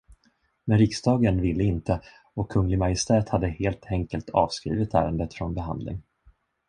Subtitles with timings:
[0.65, 2.01] Men riksdagen ville inte,
[2.33, 6.01] och Kunglig Majestät hade helt enkelt avskrivit ärendet från behandling.